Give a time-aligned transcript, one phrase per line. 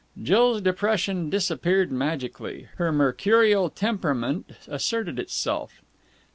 [0.19, 2.67] Jill's depression disappeared magically.
[2.77, 5.83] Her mercurial temperament asserted itself.